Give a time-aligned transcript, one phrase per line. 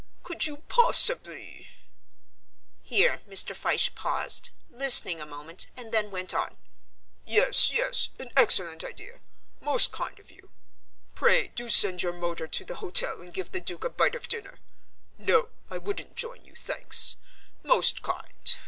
[0.23, 1.67] Could you possibly"
[2.91, 3.55] Here Mr.
[3.55, 6.57] Fyshe paused, listening a moment, and then went on,
[7.23, 9.19] "Yes, yes; an excellent idea
[9.59, 10.49] most kind of you.
[11.13, 14.27] Pray do send your motor to the hotel and give the Duke a bite of
[14.27, 14.57] dinner.
[15.19, 17.17] No, I wouldn't join you, thanks.
[17.61, 18.55] Most kind.